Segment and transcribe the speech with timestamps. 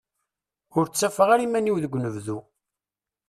[0.77, 2.39] Ur ttafeɣ ara iman-iw deg unebdu.